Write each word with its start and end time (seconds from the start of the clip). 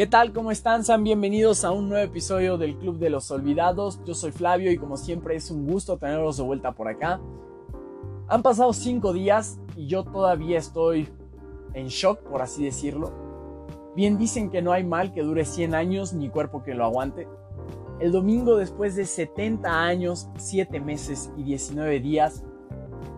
¿Qué 0.00 0.06
tal? 0.06 0.32
¿Cómo 0.32 0.50
están? 0.50 0.82
Sean 0.82 1.04
bienvenidos 1.04 1.62
a 1.62 1.72
un 1.72 1.90
nuevo 1.90 2.02
episodio 2.02 2.56
del 2.56 2.78
Club 2.78 2.98
de 2.98 3.10
los 3.10 3.30
Olvidados. 3.30 4.00
Yo 4.06 4.14
soy 4.14 4.32
Flavio 4.32 4.72
y 4.72 4.78
como 4.78 4.96
siempre 4.96 5.36
es 5.36 5.50
un 5.50 5.66
gusto 5.66 5.98
tenerlos 5.98 6.38
de 6.38 6.42
vuelta 6.42 6.72
por 6.72 6.88
acá. 6.88 7.20
Han 8.26 8.40
pasado 8.40 8.72
cinco 8.72 9.12
días 9.12 9.60
y 9.76 9.88
yo 9.88 10.04
todavía 10.04 10.56
estoy 10.56 11.06
en 11.74 11.88
shock, 11.88 12.18
por 12.20 12.40
así 12.40 12.64
decirlo. 12.64 13.12
Bien 13.94 14.16
dicen 14.16 14.48
que 14.48 14.62
no 14.62 14.72
hay 14.72 14.84
mal 14.84 15.12
que 15.12 15.20
dure 15.20 15.44
100 15.44 15.74
años 15.74 16.14
ni 16.14 16.30
cuerpo 16.30 16.62
que 16.62 16.72
lo 16.72 16.86
aguante. 16.86 17.28
El 18.00 18.10
domingo, 18.10 18.56
después 18.56 18.96
de 18.96 19.04
70 19.04 19.82
años, 19.84 20.30
7 20.38 20.80
meses 20.80 21.30
y 21.36 21.42
19 21.42 22.00
días, 22.00 22.42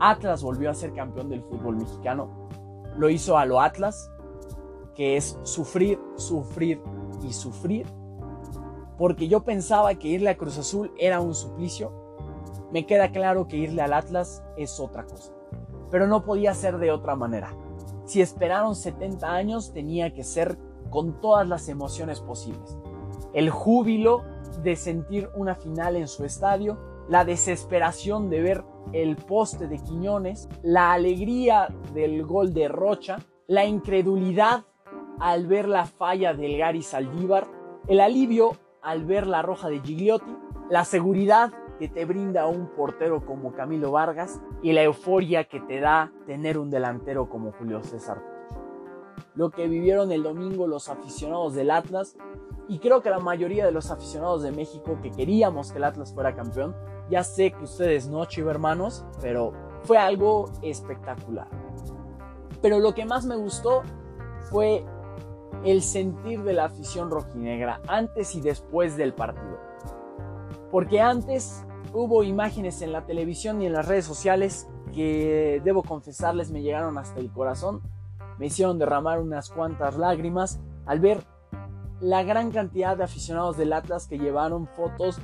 Atlas 0.01 0.43
volvió 0.43 0.69
a 0.69 0.75
ser 0.75 0.93
campeón 0.95 1.29
del 1.29 1.45
fútbol 1.45 1.77
mexicano. 1.77 2.49
Lo 2.99 3.09
hizo 3.09 3.39
a 3.39 3.47
lo 3.47 3.61
Atlas, 3.61 4.11
que 4.95 5.17
es 5.17 5.39
sufrir, 5.43 5.99
sufrir 6.17 6.81
y 7.23 7.33
sufrir. 7.33 7.87
Porque 8.99 9.29
yo 9.29 9.43
pensaba 9.45 9.95
que 9.95 10.09
irle 10.09 10.31
a 10.31 10.37
Cruz 10.37 10.59
Azul 10.59 10.93
era 10.99 11.21
un 11.21 11.35
suplicio. 11.35 11.93
Me 12.73 12.87
queda 12.87 13.11
claro 13.11 13.49
que 13.49 13.57
irle 13.57 13.83
al 13.83 13.93
Atlas 13.93 14.43
es 14.57 14.79
otra 14.81 15.05
cosa. 15.05 15.33
Pero 15.91 16.07
no 16.07 16.25
podía 16.25 16.55
ser 16.55 16.79
de 16.79 16.91
otra 16.91 17.17
manera. 17.17 17.55
Si 18.05 18.21
esperaron 18.21 18.75
70 18.75 19.31
años, 19.33 19.73
tenía 19.73 20.13
que 20.13 20.25
ser 20.25 20.59
con 20.91 21.21
todas 21.21 21.49
las 21.49 21.69
emociones 21.69 22.21
posibles. 22.21 22.77
El 23.33 23.51
júbilo 23.51 24.23
de 24.63 24.77
sentir 24.77 25.31
una 25.35 25.55
final 25.55 25.97
en 25.97 26.09
su 26.09 26.25
estadio, 26.25 26.79
la 27.09 27.25
desesperación 27.25 28.29
de 28.31 28.43
ver 28.43 28.65
el 28.93 29.17
poste 29.17 29.69
de 29.69 29.79
Quiñones, 29.79 30.49
la 30.63 30.93
alegría 30.93 31.69
del 31.95 32.25
gol 32.25 32.53
de 32.53 32.69
Rocha, 32.69 33.19
la 33.47 33.65
incredulidad 33.65 34.65
al 35.23 35.47
ver 35.47 35.69
la 35.69 35.87
falla 35.87 36.35
del 36.35 36.59
Gary 36.59 36.83
Saldívar, 36.83 37.47
el 37.87 38.01
alivio 38.01 38.57
al 38.83 39.05
ver 39.05 39.29
la 39.29 39.41
roja 39.41 39.69
de 39.69 39.79
Gigliotti, 39.79 40.37
la 40.69 40.85
seguridad 40.85 41.53
que 41.79 41.89
te 41.89 42.05
brinda 42.05 42.49
un 42.49 42.67
portero 42.67 43.25
como 43.25 43.53
Camilo 43.53 43.93
Vargas 43.93 44.43
y 44.63 44.73
la 44.73 44.83
euforia 44.83 45.45
que 45.45 45.61
te 45.61 45.79
da 45.79 46.13
tener 46.27 46.59
un 46.59 46.71
delantero 46.71 47.29
como 47.29 47.53
Julio 47.53 47.85
César. 47.85 48.21
Lo 49.37 49.51
que 49.51 49.69
vivieron 49.69 50.11
el 50.11 50.25
domingo 50.25 50.67
los 50.67 50.89
aficionados 50.89 51.55
del 51.55 51.71
Atlas 51.71 52.17
y 52.67 52.81
creo 52.81 53.01
que 53.01 53.11
la 53.11 53.21
mayoría 53.21 53.65
de 53.65 53.71
los 53.71 53.93
aficionados 53.93 54.43
de 54.43 54.51
México 54.51 54.99
que 55.01 55.13
queríamos 55.13 55.71
que 55.71 55.79
el 55.79 55.85
Atlas 55.85 56.13
fuera 56.13 56.35
campeón, 56.35 56.75
ya 57.09 57.23
sé 57.23 57.53
que 57.53 57.63
ustedes 57.63 58.09
no, 58.09 58.25
chivo 58.25 58.51
hermanos, 58.51 59.05
pero 59.21 59.53
fue 59.85 59.99
algo 59.99 60.51
espectacular. 60.63 61.47
Pero 62.61 62.81
lo 62.81 62.93
que 62.93 63.05
más 63.05 63.25
me 63.25 63.37
gustó 63.37 63.83
fue 64.51 64.85
el 65.65 65.83
sentir 65.83 66.43
de 66.43 66.53
la 66.53 66.67
afición 66.67 67.11
rojinegra 67.11 67.81
antes 67.87 68.35
y 68.35 68.41
después 68.41 68.97
del 68.97 69.15
partido. 69.15 69.59
Porque 70.71 71.01
antes 71.01 71.65
hubo 71.93 72.23
imágenes 72.23 72.83
en 72.83 72.93
la 72.93 73.05
televisión 73.05 73.61
y 73.63 73.67
en 73.67 73.75
las 73.75 73.87
redes 73.87 74.05
sociales 74.05 74.69
que 74.93 75.61
debo 75.65 75.83
confesarles 75.83 76.51
me 76.51 76.63
llegaron 76.63 76.99
hasta 76.99 77.21
el 77.21 77.31
corazón, 77.31 77.83
me 78.39 78.47
hicieron 78.47 78.79
derramar 78.79 79.21
unas 79.21 79.51
cuantas 79.51 79.97
lágrimas 79.97 80.61
al 80.87 81.01
ver 81.01 81.23
la 82.01 82.25
gran 82.25 82.51
cantidad 82.51 82.97
de 82.97 83.05
aficionados 83.05 83.57
del 83.57 83.73
Atlas 83.73 84.09
que 84.09 84.19
llevaron 84.19 84.67
fotos 84.67 85.21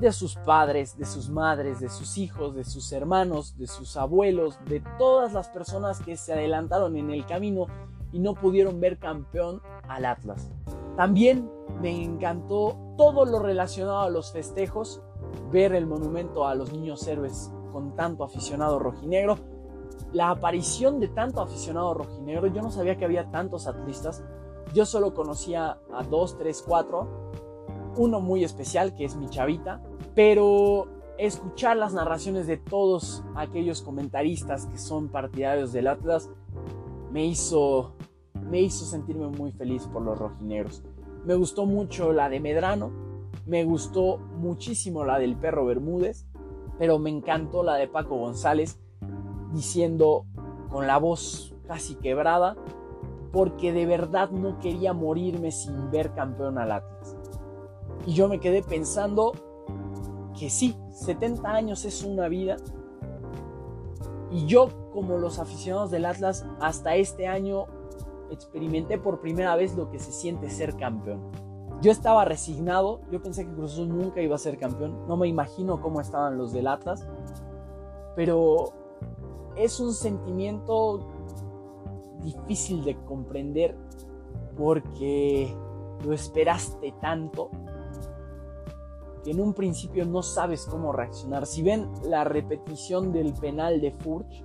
de 0.00 0.12
sus 0.12 0.36
padres, 0.36 0.96
de 0.96 1.04
sus 1.04 1.28
madres, 1.28 1.80
de 1.80 1.88
sus 1.88 2.18
hijos, 2.18 2.54
de 2.54 2.64
sus 2.64 2.92
hermanos, 2.92 3.56
de 3.56 3.66
sus 3.66 3.96
abuelos, 3.96 4.58
de 4.66 4.82
todas 4.98 5.32
las 5.32 5.48
personas 5.48 6.00
que 6.00 6.16
se 6.16 6.32
adelantaron 6.32 6.96
en 6.96 7.10
el 7.10 7.26
camino 7.26 7.66
y 8.12 8.18
no 8.18 8.34
pudieron 8.34 8.80
ver 8.80 8.98
campeón 8.98 9.60
al 9.88 10.04
Atlas. 10.04 10.50
También 10.96 11.50
me 11.80 12.02
encantó 12.02 12.76
todo 12.96 13.24
lo 13.24 13.38
relacionado 13.38 14.00
a 14.00 14.10
los 14.10 14.32
festejos, 14.32 15.02
ver 15.52 15.74
el 15.74 15.86
monumento 15.86 16.46
a 16.46 16.54
los 16.54 16.72
niños 16.72 17.06
héroes 17.06 17.52
con 17.72 17.94
tanto 17.94 18.24
aficionado 18.24 18.78
rojinegro, 18.78 19.36
la 20.12 20.30
aparición 20.30 21.00
de 21.00 21.08
tanto 21.08 21.40
aficionado 21.40 21.94
rojinegro, 21.94 22.46
yo 22.48 22.62
no 22.62 22.70
sabía 22.70 22.96
que 22.96 23.04
había 23.04 23.30
tantos 23.30 23.66
atlistas, 23.66 24.24
yo 24.72 24.86
solo 24.86 25.14
conocía 25.14 25.78
a 25.92 26.02
dos, 26.02 26.38
tres, 26.38 26.64
cuatro, 26.66 27.30
uno 27.96 28.20
muy 28.20 28.44
especial 28.44 28.94
que 28.94 29.04
es 29.04 29.16
mi 29.16 29.28
chavita, 29.28 29.82
pero 30.14 30.88
escuchar 31.18 31.76
las 31.76 31.94
narraciones 31.94 32.46
de 32.46 32.56
todos 32.56 33.24
aquellos 33.34 33.82
comentaristas 33.82 34.66
que 34.66 34.78
son 34.78 35.08
partidarios 35.08 35.72
del 35.72 35.88
Atlas 35.88 36.30
me 37.10 37.24
hizo 37.26 37.94
me 38.50 38.60
hizo 38.60 38.84
sentirme 38.84 39.28
muy 39.28 39.52
feliz 39.52 39.86
por 39.86 40.02
los 40.02 40.18
rojinegros. 40.18 40.82
Me 41.24 41.34
gustó 41.34 41.66
mucho 41.66 42.12
la 42.12 42.28
de 42.28 42.40
Medrano, 42.40 42.90
me 43.46 43.64
gustó 43.64 44.18
muchísimo 44.18 45.04
la 45.04 45.18
del 45.18 45.36
perro 45.36 45.66
Bermúdez, 45.66 46.26
pero 46.78 46.98
me 46.98 47.10
encantó 47.10 47.62
la 47.62 47.74
de 47.74 47.88
Paco 47.88 48.16
González 48.16 48.78
diciendo 49.52 50.26
con 50.70 50.86
la 50.86 50.98
voz 50.98 51.54
casi 51.66 51.94
quebrada, 51.96 52.56
porque 53.32 53.72
de 53.72 53.86
verdad 53.86 54.30
no 54.30 54.58
quería 54.58 54.92
morirme 54.92 55.50
sin 55.50 55.90
ver 55.90 56.14
campeón 56.14 56.58
al 56.58 56.72
Atlas. 56.72 57.16
Y 58.06 58.14
yo 58.14 58.28
me 58.28 58.40
quedé 58.40 58.62
pensando 58.62 59.32
que 60.38 60.50
sí, 60.50 60.76
70 60.92 61.50
años 61.50 61.84
es 61.84 62.04
una 62.04 62.28
vida. 62.28 62.56
Y 64.30 64.46
yo, 64.46 64.90
como 64.92 65.18
los 65.18 65.38
aficionados 65.38 65.90
del 65.90 66.06
Atlas, 66.06 66.46
hasta 66.60 66.96
este 66.96 67.26
año 67.26 67.66
experimenté 68.30 68.98
por 68.98 69.20
primera 69.20 69.56
vez 69.56 69.76
lo 69.76 69.90
que 69.90 69.98
se 69.98 70.12
siente 70.12 70.50
ser 70.50 70.76
campeón. 70.76 71.30
Yo 71.80 71.92
estaba 71.92 72.24
resignado, 72.24 73.00
yo 73.10 73.22
pensé 73.22 73.46
que 73.46 73.52
Cruz 73.52 73.74
Azul 73.74 73.88
nunca 73.88 74.20
iba 74.20 74.34
a 74.34 74.38
ser 74.38 74.58
campeón, 74.58 75.06
no 75.06 75.16
me 75.16 75.28
imagino 75.28 75.80
cómo 75.80 76.00
estaban 76.00 76.36
los 76.36 76.52
del 76.52 76.66
Atlas, 76.66 77.06
pero 78.16 78.72
es 79.56 79.78
un 79.78 79.92
sentimiento 79.92 81.06
difícil 82.22 82.84
de 82.84 82.96
comprender 83.04 83.76
porque 84.56 85.54
lo 86.04 86.12
esperaste 86.12 86.92
tanto 87.00 87.50
que 89.22 89.30
en 89.30 89.40
un 89.40 89.54
principio 89.54 90.04
no 90.04 90.22
sabes 90.22 90.66
cómo 90.66 90.92
reaccionar. 90.92 91.46
Si 91.46 91.62
ven 91.62 91.88
la 92.04 92.24
repetición 92.24 93.12
del 93.12 93.34
penal 93.34 93.80
de 93.80 93.92
Furch, 93.92 94.44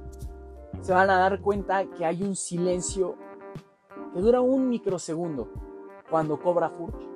se 0.82 0.94
van 0.94 1.10
a 1.10 1.18
dar 1.18 1.42
cuenta 1.42 1.86
que 1.98 2.06
hay 2.06 2.24
un 2.24 2.36
silencio 2.36 3.16
que 4.14 4.22
dura 4.22 4.42
un 4.42 4.70
microsegundo 4.70 5.50
cuando 6.10 6.40
cobra 6.40 6.70
Furch, 6.70 7.10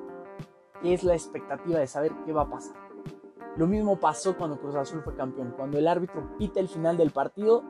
que 0.81 0.94
es 0.94 1.03
la 1.03 1.13
expectativa 1.13 1.80
de 1.80 1.88
saber 1.88 2.12
qué 2.25 2.34
va 2.34 2.44
a 2.44 2.50
pasar. 2.50 2.75
Lo 3.58 3.66
mismo 3.66 4.00
pasó 4.00 4.38
cuando 4.38 4.59
Cruz 4.59 4.75
Azul 4.75 5.02
fue 5.02 5.16
campeón. 5.16 5.53
Cuando 5.57 5.80
el 5.80 5.88
árbitro 5.88 6.38
pita 6.38 6.59
el 6.59 6.68
final 6.68 6.96
del 6.96 7.09
partido, 7.09 7.63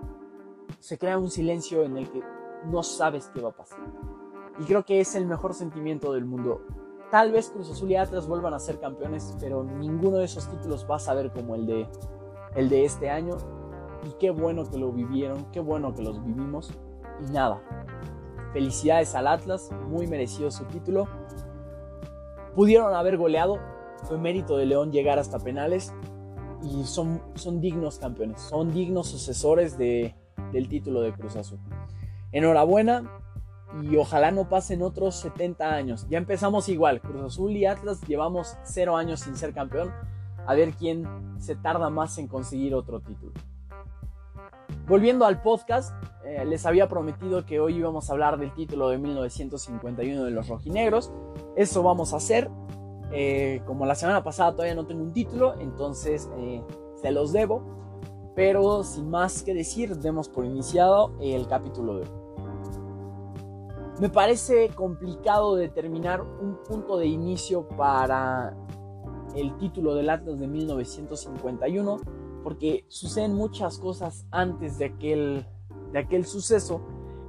se 0.79 0.97
crea 0.97 1.17
un 1.17 1.29
silencio 1.29 1.83
en 1.83 1.97
el 1.97 2.11
que 2.11 2.21
no 2.65 2.83
sabes 2.83 3.31
qué 3.33 3.41
va 3.41 3.49
a 3.49 3.55
pasar. 3.55 3.79
Y 4.59 4.65
creo 4.65 4.83
que 4.83 4.99
es 4.99 5.15
el 5.15 5.25
mejor 5.25 5.53
sentimiento 5.53 6.11
del 6.11 6.25
mundo. 6.25 6.61
Tal 7.09 7.31
vez 7.31 7.49
Cruz 7.49 7.71
Azul 7.71 7.89
y 7.91 7.95
Atlas 7.95 8.27
vuelvan 8.27 8.53
a 8.53 8.59
ser 8.59 8.81
campeones, 8.81 9.33
pero 9.39 9.63
ninguno 9.63 10.17
de 10.17 10.25
esos 10.25 10.49
títulos 10.49 10.85
va 10.89 10.97
a 10.97 10.99
saber 10.99 11.31
como 11.31 11.55
el 11.55 11.65
de, 11.65 11.87
el 12.55 12.67
de 12.67 12.83
este 12.83 13.09
año. 13.09 13.37
Y 14.03 14.11
qué 14.19 14.29
bueno 14.29 14.69
que 14.69 14.77
lo 14.77 14.91
vivieron, 14.91 15.45
qué 15.51 15.61
bueno 15.61 15.93
que 15.93 16.01
los 16.01 16.21
vivimos. 16.21 16.73
Y 17.25 17.31
nada, 17.31 17.61
Felicidades 18.57 19.13
al 19.13 19.27
Atlas, 19.27 19.69
muy 19.87 20.07
merecido 20.07 20.49
su 20.49 20.65
título. 20.65 21.07
Pudieron 22.55 22.95
haber 22.95 23.15
goleado, 23.15 23.59
fue 24.05 24.17
mérito 24.17 24.57
de 24.57 24.65
León 24.65 24.91
llegar 24.91 25.19
hasta 25.19 25.37
penales 25.37 25.93
y 26.63 26.83
son, 26.85 27.21
son 27.35 27.61
dignos 27.61 27.99
campeones, 27.99 28.41
son 28.41 28.73
dignos 28.73 29.09
sucesores 29.09 29.77
de, 29.77 30.15
del 30.51 30.69
título 30.69 31.01
de 31.01 31.13
Cruz 31.13 31.35
Azul. 31.35 31.59
Enhorabuena 32.31 33.03
y 33.83 33.95
ojalá 33.97 34.31
no 34.31 34.49
pasen 34.49 34.81
otros 34.81 35.17
70 35.17 35.75
años. 35.75 36.07
Ya 36.09 36.17
empezamos 36.17 36.67
igual, 36.67 36.99
Cruz 36.99 37.25
Azul 37.25 37.51
y 37.51 37.67
Atlas 37.67 38.01
llevamos 38.07 38.57
0 38.63 38.97
años 38.97 39.19
sin 39.19 39.35
ser 39.35 39.53
campeón. 39.53 39.93
A 40.47 40.55
ver 40.55 40.71
quién 40.71 41.05
se 41.37 41.55
tarda 41.55 41.91
más 41.91 42.17
en 42.17 42.27
conseguir 42.27 42.73
otro 42.73 43.01
título. 43.01 43.33
Volviendo 44.87 45.25
al 45.25 45.41
podcast, 45.41 45.91
eh, 46.23 46.45
les 46.45 46.65
había 46.65 46.87
prometido 46.87 47.45
que 47.45 47.59
hoy 47.59 47.75
íbamos 47.75 48.09
a 48.09 48.13
hablar 48.13 48.37
del 48.39 48.53
título 48.53 48.87
de 48.87 48.97
1951 48.97 50.23
de 50.23 50.31
los 50.31 50.47
rojinegros. 50.47 51.11
Eso 51.57 51.83
vamos 51.83 52.13
a 52.13 52.17
hacer. 52.17 52.49
Eh, 53.11 53.61
como 53.65 53.85
la 53.85 53.95
semana 53.95 54.23
pasada 54.23 54.53
todavía 54.53 54.75
no 54.75 54.87
tengo 54.87 55.03
un 55.03 55.11
título, 55.11 55.59
entonces 55.59 56.29
eh, 56.37 56.63
se 57.01 57.11
los 57.11 57.33
debo. 57.33 58.31
Pero 58.33 58.85
sin 58.85 59.09
más 59.09 59.43
que 59.43 59.53
decir, 59.53 59.97
demos 59.97 60.29
por 60.29 60.45
iniciado 60.45 61.17
el 61.19 61.47
capítulo 61.47 61.97
de 61.97 62.01
hoy. 62.03 62.11
Me 63.99 64.09
parece 64.09 64.69
complicado 64.69 65.55
determinar 65.55 66.21
un 66.21 66.63
punto 66.63 66.97
de 66.97 67.07
inicio 67.07 67.67
para 67.67 68.55
el 69.35 69.57
título 69.57 69.95
del 69.95 70.09
Atlas 70.09 70.39
de 70.39 70.47
1951 70.47 72.16
porque 72.43 72.85
suceden 72.87 73.33
muchas 73.33 73.77
cosas 73.77 74.25
antes 74.31 74.77
de 74.77 74.85
aquel, 74.85 75.45
de 75.91 75.99
aquel 75.99 76.25
suceso 76.25 76.81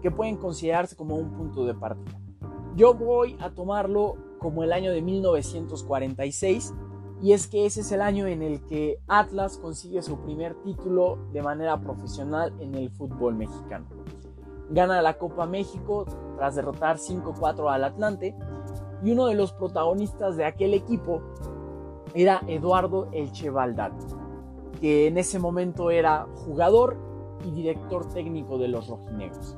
que 0.03 0.11
pueden 0.11 0.37
considerarse 0.37 0.97
como 0.97 1.17
un 1.17 1.33
punto 1.33 1.65
de 1.65 1.75
partida. 1.75 2.21
Yo 2.77 2.95
voy 2.95 3.37
a 3.41 3.51
tomarlo 3.51 4.17
como 4.39 4.63
el 4.63 4.73
año 4.73 4.93
de 4.93 5.03
1946 5.03 6.75
y 7.21 7.33
es 7.33 7.49
que 7.49 7.67
ese 7.67 7.81
es 7.81 7.91
el 7.91 8.01
año 8.01 8.27
en 8.27 8.43
el 8.43 8.65
que 8.65 9.01
Atlas 9.09 9.59
consigue 9.59 10.03
su 10.03 10.21
primer 10.21 10.55
título 10.63 11.19
de 11.33 11.43
manera 11.43 11.81
profesional 11.81 12.55
en 12.61 12.75
el 12.77 12.91
fútbol 12.91 13.35
mexicano. 13.35 13.87
Gana 14.71 15.03
la 15.03 15.19
Copa 15.19 15.47
México 15.47 16.07
tras 16.37 16.55
derrotar 16.55 16.99
5-4 16.99 17.73
al 17.73 17.85
Atlante 17.85 18.37
y 19.03 19.11
uno 19.11 19.27
de 19.27 19.35
los 19.35 19.53
protagonistas 19.53 20.37
de 20.37 20.45
aquel 20.45 20.75
equipo 20.75 21.23
era 22.15 22.41
Eduardo 22.47 23.09
Elche 23.13 23.51
que 24.81 25.07
en 25.07 25.19
ese 25.19 25.39
momento 25.39 25.91
era 25.91 26.27
jugador 26.35 26.97
y 27.45 27.51
director 27.51 28.09
técnico 28.09 28.59
de 28.59 28.69
los 28.69 28.89
rojinegros. 28.89 29.57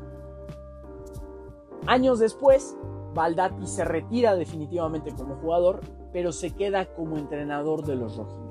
Años 1.86 2.18
después, 2.18 2.76
Baldati 3.14 3.66
se 3.66 3.84
retira 3.84 4.34
definitivamente 4.36 5.12
como 5.14 5.36
jugador, 5.36 5.80
pero 6.12 6.32
se 6.32 6.50
queda 6.50 6.94
como 6.94 7.16
entrenador 7.16 7.84
de 7.84 7.96
los 7.96 8.16
rojinegros. 8.16 8.50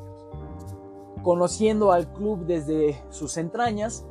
Conociendo 1.24 1.92
al 1.92 2.12
club 2.14 2.46
desde 2.46 3.02
sus 3.10 3.38
entrañas, 3.38 4.06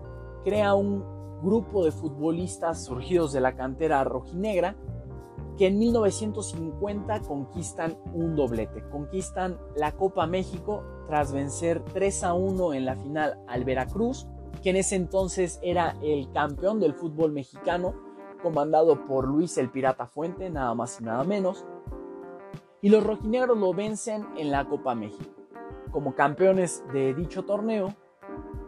crea 0.45 0.75
un 0.75 1.05
grupo 1.43 1.85
de 1.85 1.93
futbolistas 1.93 2.85
surgidos 2.85 3.33
de 3.33 3.41
la 3.41 3.55
cantera 3.55 4.05
rojinegra 4.05 4.77
que 5.57 5.67
en 5.67 5.79
1950 5.79 7.21
conquistan 7.23 7.99
un 8.15 8.37
doblete, 8.37 8.89
conquistan 8.91 9.59
la 9.75 9.93
Copa 9.93 10.27
México 10.27 10.85
tras 11.09 11.33
vencer 11.33 11.83
3 11.93 12.25
a 12.25 12.35
1 12.35 12.75
en 12.75 12.85
la 12.85 12.95
final 12.95 13.39
al 13.49 13.65
Veracruz, 13.65 14.29
que 14.63 14.71
en 14.71 14.77
ese 14.77 14.95
entonces 14.95 15.59
era 15.63 15.97
el 16.03 16.31
campeón 16.33 16.81
del 16.81 16.93
fútbol 16.93 17.33
mexicano, 17.33 17.95
comandado 18.43 19.07
por 19.07 19.27
Luis 19.27 19.57
el 19.59 19.71
Pirata 19.71 20.07
Fuente, 20.07 20.51
nada 20.51 20.75
más 20.75 21.01
y 21.01 21.05
nada 21.05 21.25
menos, 21.25 21.65
y 22.83 22.91
los 22.91 23.03
rojinegros 23.03 23.59
lo 23.59 23.73
vencen 23.73 24.27
en 24.37 24.51
la 24.51 24.67
Copa 24.67 24.95
México. 24.95 25.35
Como 25.91 26.15
campeones 26.15 26.85
de 26.93 27.15
dicho 27.15 27.45
torneo, 27.45 27.95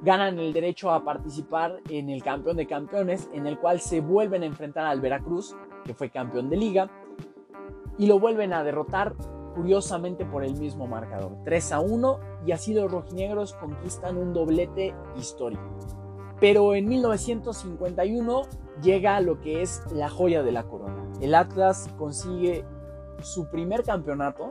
ganan 0.03 0.39
el 0.39 0.55
derecho 0.55 0.91
a 0.91 1.05
participar 1.05 1.81
en 1.91 2.09
el 2.09 2.23
campeón 2.23 2.57
de 2.57 2.67
campeones, 2.67 3.29
en 3.35 3.47
el 3.47 3.59
cual 3.59 3.81
se 3.81 4.01
vuelven 4.01 4.43
a 4.43 4.47
enfrentar 4.47 4.87
al 4.87 5.01
Veracruz 5.01 5.55
que 5.85 5.95
fue 5.95 6.09
campeón 6.09 6.49
de 6.49 6.57
liga, 6.57 6.91
y 7.99 8.07
lo 8.07 8.19
vuelven 8.19 8.55
a 8.55 8.65
derrotar 8.65 9.15
curiosamente 9.55 10.25
por 10.25 10.45
el 10.45 10.55
mismo 10.55 10.87
marcador, 10.87 11.37
3 11.45 11.73
a 11.73 11.81
1, 11.81 12.21
y 12.47 12.53
así 12.53 12.75
los 12.75 12.91
rojinegros 12.91 13.55
conquistan 13.55 14.17
un 14.17 14.33
doblete 14.33 14.95
histórico. 15.17 15.63
Pero 16.41 16.75
en 16.75 16.89
1951 16.89 18.43
llega 18.83 19.21
lo 19.21 19.41
que 19.41 19.63
es 19.63 19.83
la 19.93 20.09
joya 20.09 20.43
de 20.43 20.53
la 20.53 20.63
corona. 20.65 21.05
El 21.21 21.35
Atlas 21.35 21.89
consigue 21.99 22.65
su 23.23 23.51
primer 23.51 23.83
campeonato 23.83 24.51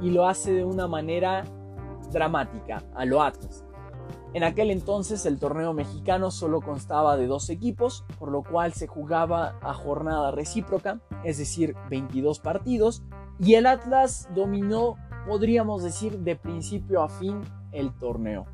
y 0.00 0.10
lo 0.10 0.26
hace 0.26 0.52
de 0.52 0.64
una 0.64 0.88
manera 0.88 1.44
dramática, 2.10 2.82
a 2.94 3.04
lo 3.04 3.22
Atlas. 3.22 3.64
En 4.34 4.42
aquel 4.42 4.72
entonces 4.72 5.26
el 5.26 5.38
torneo 5.38 5.72
mexicano 5.74 6.32
solo 6.32 6.60
constaba 6.60 7.16
de 7.16 7.28
dos 7.28 7.50
equipos, 7.50 8.04
por 8.18 8.32
lo 8.32 8.42
cual 8.42 8.72
se 8.72 8.88
jugaba 8.88 9.58
a 9.62 9.74
jornada 9.74 10.32
recíproca, 10.32 11.00
es 11.22 11.38
decir, 11.38 11.76
22 11.88 12.40
partidos, 12.40 13.04
y 13.38 13.54
el 13.54 13.66
Atlas 13.66 14.28
dominó, 14.34 14.96
podríamos 15.26 15.82
decir, 15.82 16.18
de 16.20 16.36
principio 16.36 17.02
a 17.02 17.08
fin 17.08 17.40
el 17.72 17.92
torneo. 17.98 18.46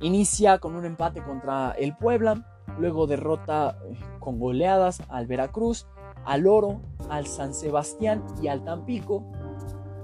Inicia 0.00 0.58
con 0.58 0.74
un 0.74 0.84
empate 0.84 1.22
contra 1.22 1.72
el 1.72 1.96
Puebla, 1.96 2.46
luego 2.78 3.06
derrota 3.06 3.78
eh, 3.84 3.96
con 4.20 4.38
goleadas 4.38 5.02
al 5.08 5.26
Veracruz, 5.26 5.86
al 6.24 6.46
Oro, 6.46 6.80
al 7.10 7.26
San 7.26 7.54
Sebastián 7.54 8.24
y 8.42 8.48
al 8.48 8.64
Tampico, 8.64 9.24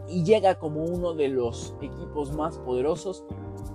y 0.08 0.24
llega 0.24 0.56
como 0.56 0.84
uno 0.84 1.14
de 1.14 1.28
los 1.28 1.74
equipos 1.80 2.32
más 2.32 2.58
poderosos 2.58 3.24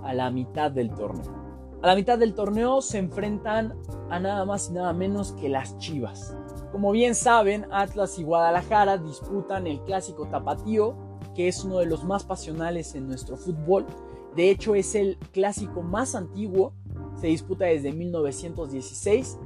a 0.02 0.14
la 0.14 0.30
mitad 0.30 0.70
del 0.70 0.90
torneo. 0.90 1.46
A 1.82 1.88
la 1.88 1.94
mitad 1.94 2.18
del 2.18 2.34
torneo 2.34 2.80
se 2.80 2.98
enfrentan 2.98 3.74
a 4.10 4.18
nada 4.18 4.44
más 4.44 4.70
y 4.70 4.74
nada 4.74 4.92
menos 4.92 5.32
que 5.32 5.48
las 5.48 5.76
Chivas. 5.78 6.36
Como 6.76 6.92
bien 6.92 7.14
saben, 7.14 7.64
Atlas 7.70 8.18
y 8.18 8.22
Guadalajara 8.22 8.98
disputan 8.98 9.66
el 9.66 9.80
clásico 9.80 10.28
tapatío, 10.28 10.94
que 11.34 11.48
es 11.48 11.64
uno 11.64 11.78
de 11.78 11.86
los 11.86 12.04
más 12.04 12.22
pasionales 12.22 12.94
en 12.94 13.06
nuestro 13.06 13.38
fútbol. 13.38 13.86
De 14.34 14.50
hecho, 14.50 14.74
es 14.74 14.94
el 14.94 15.16
clásico 15.32 15.80
más 15.80 16.14
antiguo, 16.14 16.74
se 17.18 17.28
disputa 17.28 17.64
desde 17.64 17.94
1916, 17.94 19.38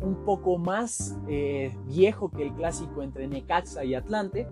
un 0.00 0.24
poco 0.24 0.58
más 0.58 1.18
eh, 1.26 1.76
viejo 1.86 2.30
que 2.30 2.44
el 2.44 2.54
clásico 2.54 3.02
entre 3.02 3.26
Necaxa 3.26 3.84
y 3.84 3.96
Atlante. 3.96 4.46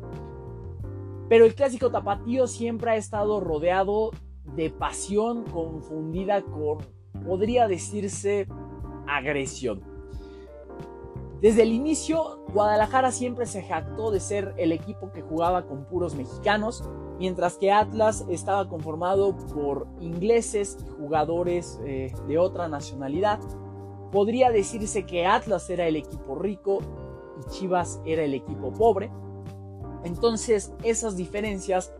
Pero 1.29 1.45
el 1.45 1.55
clásico 1.55 1.93
tapatío 1.93 2.49
siempre 2.49 2.91
ha 2.91 2.97
estado 2.97 3.39
rodeado 3.39 4.11
de 4.57 4.71
pasión 4.71 5.45
confundida 5.45 6.43
con, 6.43 6.79
podría 7.25 7.69
decirse, 7.69 8.49
agresión. 9.07 9.94
Desde 11.41 11.63
el 11.63 11.73
inicio, 11.73 12.41
Guadalajara 12.53 13.13
siempre 13.13 13.47
se 13.47 13.63
jactó 13.63 14.11
de 14.11 14.21
ser 14.21 14.55
el 14.57 14.73
equipo 14.73 15.13
que 15.13 15.23
jugaba 15.23 15.67
con 15.67 15.85
puros 15.85 16.15
mexicanos, 16.15 16.83
mientras 17.19 17.59
que 17.59 17.71
Atlas 17.71 18.25
estaba 18.29 18.69
conformado 18.69 19.37
por 19.55 19.87
ingleses 20.01 20.79
y 20.81 20.91
jugadores 21.03 21.81
eh, 21.85 22.13
de 22.27 22.39
otra 22.39 22.69
nacionalidad. 22.69 23.41
Podría 24.11 24.51
decirse 24.51 25.05
que 25.05 25.27
Atlas 25.27 25.69
era 25.69 25.87
el 25.87 25.97
equipo 25.97 26.37
rico 26.37 26.79
y 27.41 27.51
Chivas 27.51 28.01
era 28.07 28.23
el 28.23 28.35
equipo 28.35 28.73
pobre. 28.73 29.11
Entonces 30.05 30.73
esas 30.83 31.17
diferencias 31.17 31.93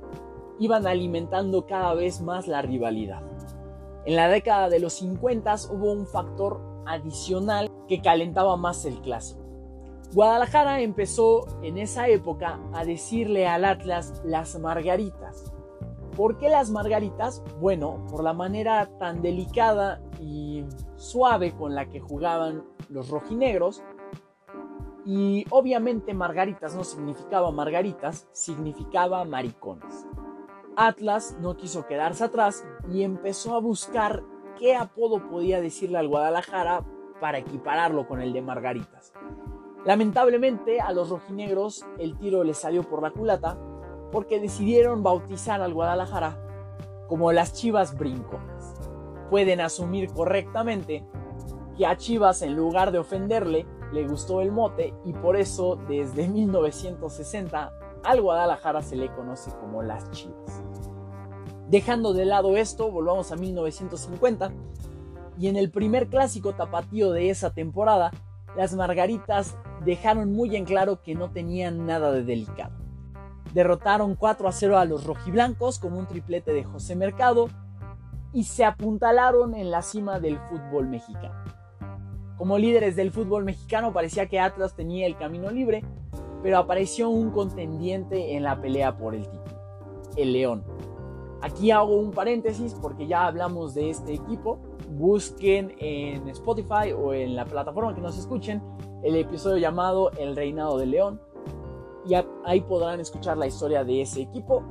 iban 0.59 0.87
alimentando 0.87 1.67
cada 1.67 1.95
vez 1.95 2.21
más 2.21 2.47
la 2.47 2.63
rivalidad. 2.63 3.23
En 4.07 4.17
la 4.17 4.29
década 4.29 4.69
de 4.69 4.81
los 4.81 4.93
50 4.95 5.55
hubo 5.73 5.93
un 5.93 6.07
factor 6.07 6.61
adicional 6.87 7.71
que 7.89 8.01
calentaba 8.01 8.57
más 8.57 8.85
el 8.85 9.01
clásico. 9.01 9.45
Guadalajara 10.13 10.81
empezó 10.81 11.47
en 11.63 11.77
esa 11.77 12.07
época 12.09 12.61
a 12.73 12.85
decirle 12.85 13.49
al 13.49 13.65
Atlas 13.65 14.23
las 14.25 14.59
margaritas. 14.59 15.53
¿Por 16.17 16.39
qué 16.39 16.49
las 16.49 16.71
margaritas? 16.71 17.43
Bueno, 17.61 18.07
por 18.09 18.23
la 18.23 18.33
manera 18.33 18.97
tan 18.99 19.23
delicada 19.23 20.01
y 20.21 20.65
suave 20.95 21.53
con 21.57 21.75
la 21.75 21.89
que 21.89 21.99
jugaban 21.99 22.65
los 22.89 23.09
rojinegros. 23.09 23.83
Y 25.05 25.45
obviamente 25.51 26.15
margaritas 26.15 26.77
no 26.77 26.85
significaba 26.85 27.51
margaritas, 27.51 28.29
significaba 28.31 29.25
maricones. 29.25 30.07
Atlas 30.77 31.37
no 31.41 31.57
quiso 31.57 31.87
quedarse 31.87 32.23
atrás 32.23 32.65
y 32.93 33.03
empezó 33.03 33.57
a 33.57 33.61
buscar 33.61 34.23
qué 34.59 34.77
apodo 34.77 35.29
podía 35.29 35.61
decirle 35.61 35.99
al 35.99 36.09
Guadalajara 36.09 36.85
para 37.21 37.39
equipararlo 37.39 38.07
con 38.07 38.21
el 38.21 38.33
de 38.33 38.43
Margaritas. 38.43 39.13
Lamentablemente 39.85 40.81
a 40.81 40.93
los 40.93 41.11
rojinegros 41.11 41.85
el 41.99 42.17
tiro 42.17 42.43
les 42.43 42.59
salió 42.59 42.83
por 42.83 43.03
la 43.03 43.11
culata 43.11 43.59
porque 44.11 44.41
decidieron 44.41 45.03
bautizar 45.03 45.61
al 45.61 45.75
Guadalajara 45.75 46.39
como 47.09 47.33
las 47.33 47.53
Chivas 47.53 47.97
Brinconas. 47.97 48.75
Pueden 49.31 49.61
asumir 49.61 50.11
correctamente 50.13 51.05
que 51.77 51.87
a 51.87 51.97
Chivas 51.97 52.43
en 52.43 52.55
lugar 52.57 52.93
de 52.93 52.99
ofenderle 52.99 53.67
le 53.93 54.07
gustó 54.07 54.41
el 54.41 54.53
mote 54.53 54.95
y 55.05 55.13
por 55.13 55.37
eso 55.37 55.77
desde 55.89 56.29
1960 56.29 57.73
al 58.05 58.21
Guadalajara 58.21 58.83
se 58.83 58.97
le 58.97 59.13
conoce 59.15 59.51
como 59.61 59.83
las 59.83 60.11
Chivas. 60.13 60.63
Dejando 61.69 62.13
de 62.13 62.27
lado 62.27 62.57
esto, 62.57 62.91
volvamos 62.91 63.33
a 63.33 63.37
1950 63.37 64.53
y 65.39 65.49
en 65.49 65.57
el 65.57 65.71
primer 65.71 66.09
clásico 66.09 66.55
tapatío 66.55 67.13
de 67.13 67.31
esa 67.31 67.53
temporada, 67.53 68.11
las 68.57 68.75
Margaritas 68.75 69.57
dejaron 69.85 70.33
muy 70.33 70.57
en 70.57 70.65
claro 70.65 71.03
que 71.03 71.15
no 71.15 71.31
tenían 71.31 71.87
nada 71.87 72.13
de 72.13 72.23
delicado. 72.23 72.73
Derrotaron 73.53 74.15
4 74.15 74.49
a 74.49 74.53
0 74.53 74.79
a 74.79 74.85
los 74.85 75.05
rojiblancos 75.05 75.79
con 75.79 75.93
un 75.93 76.07
triplete 76.07 76.53
de 76.53 76.65
José 76.65 76.97
Mercado 76.97 77.49
y 78.33 78.45
se 78.45 78.65
apuntalaron 78.65 79.55
en 79.55 79.71
la 79.71 79.83
cima 79.83 80.21
del 80.21 80.39
fútbol 80.39 80.89
mexicano. 80.89 81.45
Como 82.37 82.59
líderes 82.59 82.97
del 82.97 83.13
fútbol 83.13 83.45
mexicano 83.45 83.93
parecía 83.93 84.27
que 84.27 84.41
Atlas 84.41 84.75
tenía 84.75 85.07
el 85.07 85.17
camino 85.17 85.51
libre 85.51 85.85
pero 86.45 86.59
apareció 86.59 87.09
un 87.09 87.31
contendiente 87.31 88.37
en 88.37 88.43
la 88.43 88.61
pelea 88.61 88.99
por 88.99 89.15
el 89.15 89.23
título, 89.23 89.59
el 90.15 90.35
León. 90.35 90.63
Aquí 91.41 91.71
hago 91.71 91.97
un 91.97 92.11
paréntesis 92.11 92.75
porque 92.75 93.07
ya 93.07 93.27
hablamos 93.27 93.73
de 93.73 93.89
este 93.89 94.13
equipo. 94.13 94.59
Busquen 94.95 95.75
en 95.79 96.29
Spotify 96.29 96.93
o 96.97 97.13
en 97.13 97.37
la 97.37 97.45
plataforma 97.45 97.95
que 97.95 98.01
nos 98.01 98.17
escuchen 98.19 98.63
el 99.03 99.17
episodio 99.17 99.59
llamado 99.59 100.11
El 100.13 100.37
Reinado 100.37 100.79
del 100.79 100.93
León. 100.93 101.21
Y 102.07 102.15
ahí 102.45 102.61
podrán 102.61 103.01
escuchar 103.01 103.37
la 103.37 103.47
historia 103.47 103.85
de 103.85 104.03
ese 104.03 104.23
equipo. 104.23 104.63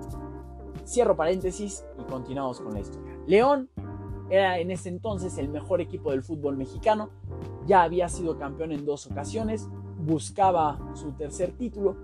Cierro 0.85 1.15
paréntesis 1.15 1.85
y 1.99 2.03
continuamos 2.03 2.61
con 2.61 2.73
la 2.73 2.79
historia. 2.79 3.17
León 3.25 3.69
era 4.29 4.59
en 4.59 4.71
ese 4.71 4.89
entonces 4.89 5.37
el 5.37 5.49
mejor 5.49 5.81
equipo 5.81 6.11
del 6.11 6.23
fútbol 6.23 6.57
mexicano. 6.57 7.09
Ya 7.65 7.83
había 7.83 8.09
sido 8.09 8.37
campeón 8.37 8.71
en 8.71 8.85
dos 8.85 9.07
ocasiones 9.07 9.69
buscaba 10.05 10.79
su 10.95 11.11
tercer 11.13 11.51
título 11.51 11.95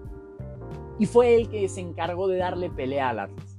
y 0.98 1.06
fue 1.06 1.36
él 1.36 1.50
que 1.50 1.68
se 1.70 1.82
encargó 1.82 2.28
de 2.28 2.38
darle 2.38 2.70
pelea 2.70 3.10
al 3.10 3.20
Atlas. 3.20 3.58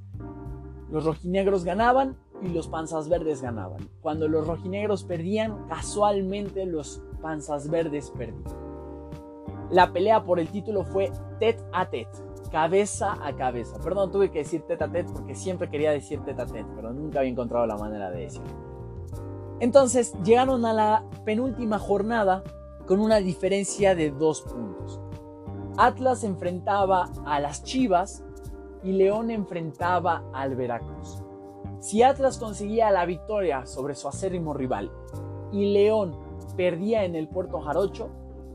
Los 0.90 1.04
rojinegros 1.04 1.64
ganaban 1.64 2.16
y 2.42 2.48
los 2.48 2.68
panzas 2.68 3.08
verdes 3.08 3.42
ganaban. 3.42 3.88
Cuando 4.00 4.28
los 4.28 4.46
rojinegros 4.46 5.04
perdían, 5.04 5.66
casualmente 5.68 6.66
los 6.66 7.02
panzas 7.20 7.68
verdes 7.68 8.10
perdían. 8.10 8.70
La 9.70 9.92
pelea 9.92 10.24
por 10.24 10.40
el 10.40 10.48
título 10.48 10.84
fue 10.84 11.12
tet 11.38 11.62
a 11.72 11.88
tet, 11.88 12.08
cabeza 12.50 13.16
a 13.24 13.34
cabeza. 13.36 13.78
Perdón, 13.78 14.10
tuve 14.10 14.30
que 14.30 14.40
decir 14.40 14.62
tet 14.62 14.82
a 14.82 14.90
tet 14.90 15.10
porque 15.12 15.34
siempre 15.34 15.70
quería 15.70 15.92
decir 15.92 16.20
tet 16.24 16.38
a 16.40 16.46
tet, 16.46 16.66
pero 16.74 16.92
nunca 16.92 17.20
había 17.20 17.30
encontrado 17.30 17.66
la 17.66 17.76
manera 17.76 18.10
de 18.10 18.22
decirlo. 18.22 18.70
Entonces 19.60 20.14
llegaron 20.24 20.64
a 20.64 20.72
la 20.72 21.04
penúltima 21.24 21.78
jornada 21.78 22.42
con 22.86 22.98
una 22.98 23.18
diferencia 23.18 23.94
de 23.94 24.10
dos 24.10 24.42
puntos. 24.42 25.00
Atlas 25.76 26.24
enfrentaba 26.24 27.10
a 27.24 27.38
las 27.38 27.62
Chivas 27.62 28.24
y 28.82 28.92
León 28.92 29.30
enfrentaba 29.30 30.24
al 30.32 30.56
Veracruz. 30.56 31.22
Si 31.80 32.02
Atlas 32.02 32.36
conseguía 32.36 32.90
la 32.90 33.06
victoria 33.06 33.64
sobre 33.64 33.94
su 33.94 34.06
acérrimo 34.06 34.52
rival 34.52 34.90
y 35.50 35.72
León 35.72 36.14
perdía 36.54 37.04
en 37.04 37.16
el 37.16 37.26
Puerto 37.26 37.60
Jarocho, 37.60 38.10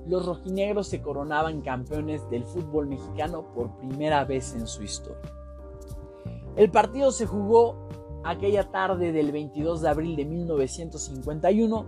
los 0.06 0.28
rojinegros 0.28 0.88
se 0.88 1.02
coronaban 1.02 1.62
campeones 1.62 2.30
del 2.30 2.46
fútbol 2.46 2.88
mexicano 2.88 3.52
por 3.56 3.76
primera 3.78 4.24
vez 4.26 4.54
en 4.54 4.68
su 4.68 4.84
historia. 4.84 5.32
El 6.56 6.70
partido 6.70 7.12
se 7.12 7.26
jugó 7.26 7.90
aquella 8.24 8.70
tarde 8.70 9.12
del 9.12 9.32
22 9.32 9.82
de 9.82 9.90
abril 9.90 10.16
de 10.16 10.26
1951 10.26 11.86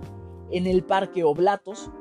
en 0.50 0.66
el 0.66 0.84
Parque 0.84 1.24
Oblatos 1.24 1.92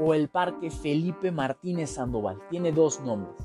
o 0.00 0.14
el 0.14 0.28
Parque 0.28 0.72
Felipe 0.72 1.30
Martínez 1.30 1.90
Sandoval. 1.90 2.42
Tiene 2.50 2.72
dos 2.72 3.00
nombres. 3.02 3.36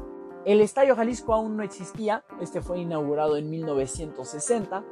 El 0.45 0.61
Estadio 0.61 0.95
Jalisco 0.95 1.33
aún 1.33 1.55
no 1.55 1.63
existía, 1.63 2.23
este 2.41 2.61
fue 2.61 2.79
inaugurado 2.79 3.37
en 3.37 3.49
1960, 3.49 4.83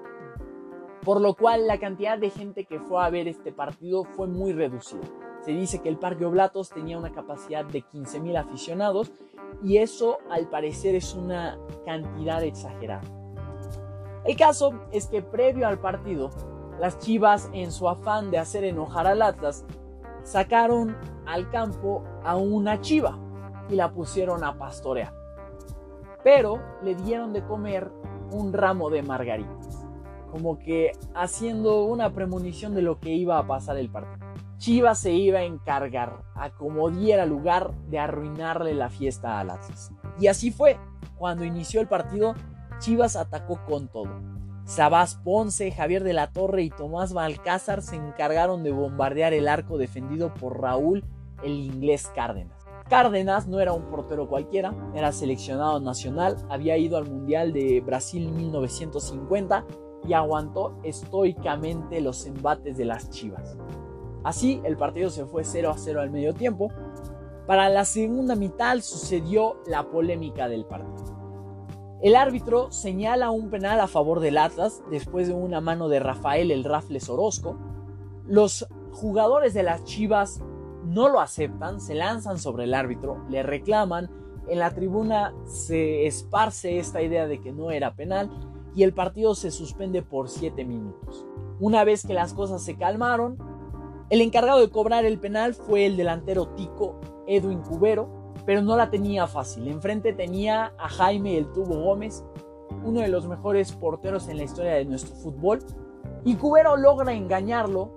por 1.03 1.21
lo 1.21 1.35
cual 1.35 1.67
la 1.67 1.79
cantidad 1.79 2.17
de 2.17 2.29
gente 2.29 2.65
que 2.65 2.79
fue 2.79 3.03
a 3.03 3.09
ver 3.09 3.27
este 3.27 3.51
partido 3.51 4.03
fue 4.03 4.27
muy 4.27 4.53
reducida. 4.53 5.03
Se 5.41 5.51
dice 5.51 5.81
que 5.81 5.89
el 5.89 5.97
Parque 5.97 6.25
Oblatos 6.25 6.69
tenía 6.69 6.97
una 6.97 7.11
capacidad 7.11 7.63
de 7.65 7.83
15.000 7.83 8.37
aficionados 8.37 9.11
y 9.63 9.77
eso 9.77 10.17
al 10.29 10.49
parecer 10.49 10.95
es 10.95 11.13
una 11.13 11.57
cantidad 11.85 12.43
exagerada. 12.43 13.03
El 14.25 14.35
caso 14.35 14.73
es 14.91 15.07
que 15.07 15.21
previo 15.21 15.67
al 15.67 15.79
partido, 15.79 16.31
las 16.79 16.99
Chivas 16.99 17.49
en 17.53 17.71
su 17.71 17.87
afán 17.87 18.29
de 18.29 18.39
hacer 18.39 18.65
enojar 18.65 19.07
al 19.07 19.21
Atlas, 19.21 19.65
sacaron 20.23 20.97
al 21.25 21.49
campo 21.49 22.03
a 22.23 22.35
una 22.35 22.81
chiva 22.81 23.17
y 23.69 23.75
la 23.75 23.91
pusieron 23.91 24.43
a 24.43 24.57
pastorear. 24.57 25.13
Pero 26.23 26.61
le 26.83 26.95
dieron 26.95 27.31
de 27.31 27.45
comer 27.45 27.89
un 28.31 28.51
ramo 28.51 28.89
de 28.89 29.03
margaritas, 29.03 29.56
como 30.37 30.59
que 30.59 30.91
haciendo 31.15 31.85
una 31.85 32.13
premonición 32.13 32.75
de 32.75 32.83
lo 32.83 32.99
que 32.99 33.09
iba 33.09 33.39
a 33.39 33.47
pasar 33.47 33.75
el 33.77 33.89
partido. 33.89 34.27
Chivas 34.57 34.99
se 34.99 35.11
iba 35.11 35.39
a 35.39 35.43
encargar, 35.43 36.21
a 36.35 36.51
como 36.51 36.91
diera 36.91 37.25
lugar, 37.25 37.73
de 37.89 37.97
arruinarle 37.97 38.75
la 38.75 38.89
fiesta 38.89 39.39
al 39.39 39.49
Atlas. 39.49 39.91
Y 40.19 40.27
así 40.27 40.51
fue. 40.51 40.77
Cuando 41.17 41.43
inició 41.43 41.81
el 41.81 41.87
partido, 41.87 42.35
Chivas 42.77 43.15
atacó 43.15 43.59
con 43.65 43.87
todo. 43.87 44.11
Sabás 44.65 45.15
Ponce, 45.15 45.71
Javier 45.71 46.03
de 46.03 46.13
la 46.13 46.31
Torre 46.31 46.61
y 46.61 46.69
Tomás 46.69 47.13
Balcázar 47.13 47.81
se 47.81 47.95
encargaron 47.95 48.63
de 48.63 48.69
bombardear 48.69 49.33
el 49.33 49.47
arco 49.47 49.79
defendido 49.79 50.35
por 50.35 50.61
Raúl 50.61 51.03
el 51.41 51.53
inglés 51.53 52.11
Cárdenas. 52.13 52.57
Cárdenas 52.87 53.47
no 53.47 53.59
era 53.59 53.73
un 53.73 53.89
portero 53.89 54.29
cualquiera, 54.29 54.73
era 54.95 55.11
seleccionado 55.11 55.79
nacional, 55.79 56.37
había 56.49 56.77
ido 56.77 56.97
al 56.97 57.09
Mundial 57.09 57.53
de 57.53 57.81
Brasil 57.81 58.29
1950 58.31 59.65
y 60.05 60.13
aguantó 60.13 60.77
estoicamente 60.83 62.01
los 62.01 62.25
embates 62.25 62.77
de 62.77 62.85
las 62.85 63.09
Chivas. 63.09 63.57
Así, 64.23 64.61
el 64.63 64.77
partido 64.77 65.09
se 65.09 65.25
fue 65.25 65.43
0 65.43 65.69
a 65.69 65.77
0 65.77 66.01
al 66.01 66.09
medio 66.09 66.33
tiempo. 66.33 66.69
Para 67.45 67.69
la 67.69 67.85
segunda 67.85 68.35
mitad 68.35 68.79
sucedió 68.81 69.61
la 69.65 69.89
polémica 69.89 70.49
del 70.49 70.65
partido. 70.65 71.17
El 72.01 72.15
árbitro 72.15 72.71
señala 72.71 73.31
un 73.31 73.49
penal 73.49 73.79
a 73.79 73.87
favor 73.87 74.19
del 74.19 74.37
Atlas 74.37 74.83
después 74.91 75.27
de 75.27 75.33
una 75.33 75.61
mano 75.61 75.87
de 75.89 75.99
Rafael 75.99 76.51
el 76.51 76.63
Rafles 76.63 77.09
Orozco. 77.09 77.57
Los 78.25 78.67
jugadores 78.91 79.53
de 79.53 79.63
las 79.63 79.83
Chivas 79.83 80.41
no 80.83 81.09
lo 81.09 81.19
aceptan, 81.19 81.81
se 81.81 81.95
lanzan 81.95 82.37
sobre 82.37 82.65
el 82.65 82.73
árbitro, 82.73 83.25
le 83.29 83.43
reclaman, 83.43 84.09
en 84.47 84.59
la 84.59 84.71
tribuna 84.71 85.33
se 85.45 86.05
esparce 86.05 86.77
esta 86.79 87.01
idea 87.01 87.27
de 87.27 87.41
que 87.41 87.51
no 87.51 87.71
era 87.71 87.95
penal 87.95 88.29
y 88.77 88.83
el 88.83 88.93
partido 88.93 89.33
se 89.33 89.49
suspende 89.49 90.03
por 90.03 90.29
7 90.29 90.63
minutos. 90.63 91.25
Una 91.59 91.83
vez 91.83 92.05
que 92.05 92.13
las 92.13 92.35
cosas 92.35 92.63
se 92.63 92.77
calmaron, 92.77 93.39
el 94.11 94.21
encargado 94.21 94.59
de 94.59 94.69
cobrar 94.69 95.03
el 95.03 95.19
penal 95.19 95.55
fue 95.55 95.87
el 95.87 95.97
delantero 95.97 96.49
tico 96.49 96.99
Edwin 97.25 97.63
Cubero, 97.63 98.07
pero 98.45 98.61
no 98.61 98.77
la 98.77 98.91
tenía 98.91 99.25
fácil. 99.25 99.67
Enfrente 99.67 100.13
tenía 100.13 100.73
a 100.77 100.89
Jaime 100.89 101.39
el 101.39 101.51
Tubo 101.53 101.85
Gómez, 101.85 102.23
uno 102.85 103.01
de 103.01 103.07
los 103.07 103.27
mejores 103.27 103.71
porteros 103.71 104.27
en 104.27 104.37
la 104.37 104.43
historia 104.43 104.73
de 104.73 104.85
nuestro 104.85 105.15
fútbol. 105.15 105.57
Y 106.23 106.35
Cubero 106.35 106.77
logra 106.77 107.13
engañarlo, 107.13 107.89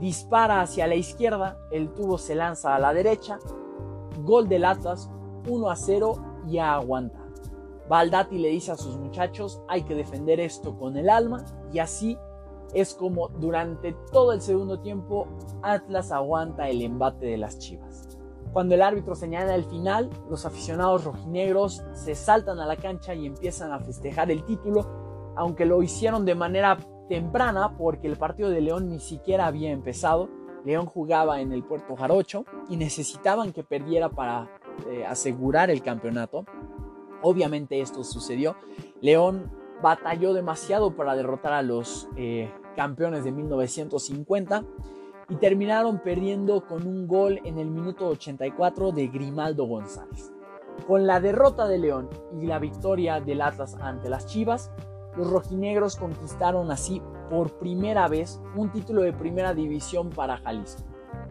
dispara 0.00 0.62
hacia 0.62 0.88
la 0.88 0.96
izquierda, 0.96 1.60
el 1.70 1.94
tubo 1.94 2.18
se 2.18 2.34
lanza 2.34 2.74
a 2.74 2.80
la 2.80 2.92
derecha, 2.92 3.38
gol 4.24 4.48
del 4.48 4.64
Atlas, 4.64 5.08
1 5.48 5.70
a 5.70 5.76
0 5.76 6.42
y 6.48 6.58
a 6.58 6.74
aguantar. 6.74 7.25
Baldati 7.88 8.38
le 8.38 8.48
dice 8.48 8.72
a 8.72 8.76
sus 8.76 8.96
muchachos, 8.96 9.62
hay 9.68 9.82
que 9.82 9.94
defender 9.94 10.40
esto 10.40 10.76
con 10.76 10.96
el 10.96 11.08
alma 11.08 11.44
y 11.72 11.78
así 11.78 12.18
es 12.74 12.94
como 12.94 13.28
durante 13.28 13.92
todo 14.12 14.32
el 14.32 14.40
segundo 14.40 14.80
tiempo 14.80 15.28
Atlas 15.62 16.10
aguanta 16.12 16.68
el 16.68 16.82
embate 16.82 17.26
de 17.26 17.36
las 17.38 17.58
Chivas. 17.58 18.18
Cuando 18.52 18.74
el 18.74 18.82
árbitro 18.82 19.14
señala 19.14 19.54
el 19.54 19.64
final, 19.64 20.08
los 20.30 20.46
aficionados 20.46 21.04
rojinegros 21.04 21.84
se 21.92 22.14
saltan 22.14 22.58
a 22.58 22.66
la 22.66 22.76
cancha 22.76 23.14
y 23.14 23.26
empiezan 23.26 23.70
a 23.70 23.80
festejar 23.80 24.30
el 24.30 24.44
título, 24.44 25.34
aunque 25.36 25.66
lo 25.66 25.82
hicieron 25.82 26.24
de 26.24 26.34
manera 26.34 26.78
temprana 27.08 27.76
porque 27.76 28.06
el 28.06 28.16
partido 28.16 28.48
de 28.48 28.62
León 28.62 28.88
ni 28.88 28.98
siquiera 28.98 29.46
había 29.46 29.70
empezado. 29.70 30.28
León 30.64 30.86
jugaba 30.86 31.40
en 31.40 31.52
el 31.52 31.64
Puerto 31.64 31.96
Jarocho 31.96 32.44
y 32.68 32.76
necesitaban 32.76 33.52
que 33.52 33.62
perdiera 33.62 34.08
para 34.08 34.50
eh, 34.88 35.04
asegurar 35.04 35.70
el 35.70 35.82
campeonato. 35.82 36.44
Obviamente 37.26 37.80
esto 37.80 38.04
sucedió. 38.04 38.54
León 39.00 39.50
batalló 39.82 40.32
demasiado 40.32 40.94
para 40.94 41.16
derrotar 41.16 41.54
a 41.54 41.62
los 41.62 42.08
eh, 42.16 42.48
campeones 42.76 43.24
de 43.24 43.32
1950 43.32 44.62
y 45.30 45.34
terminaron 45.34 45.98
perdiendo 45.98 46.64
con 46.64 46.86
un 46.86 47.08
gol 47.08 47.40
en 47.42 47.58
el 47.58 47.68
minuto 47.68 48.06
84 48.10 48.92
de 48.92 49.08
Grimaldo 49.08 49.64
González. 49.64 50.32
Con 50.86 51.08
la 51.08 51.18
derrota 51.18 51.66
de 51.66 51.78
León 51.78 52.08
y 52.40 52.46
la 52.46 52.60
victoria 52.60 53.18
del 53.20 53.40
Atlas 53.40 53.74
ante 53.80 54.08
las 54.08 54.26
Chivas, 54.26 54.70
los 55.16 55.28
rojinegros 55.28 55.96
conquistaron 55.96 56.70
así 56.70 57.02
por 57.28 57.58
primera 57.58 58.06
vez 58.06 58.40
un 58.54 58.70
título 58.70 59.02
de 59.02 59.12
primera 59.12 59.52
división 59.52 60.10
para 60.10 60.36
Jalisco. 60.36 60.84